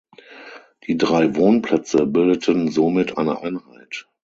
[0.87, 4.07] Die drei Wohnplätze bildeten somit eine Einheit.